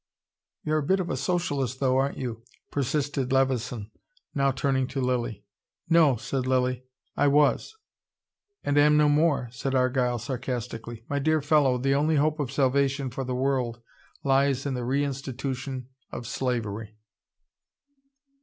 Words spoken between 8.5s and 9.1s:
"And am no